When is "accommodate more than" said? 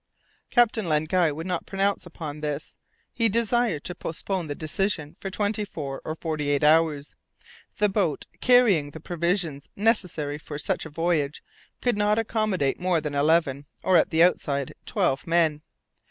12.17-13.13